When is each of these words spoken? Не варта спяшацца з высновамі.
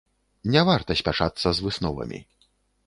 Не 0.55 0.63
варта 0.69 0.97
спяшацца 1.03 1.47
з 1.59 1.67
высновамі. 1.67 2.27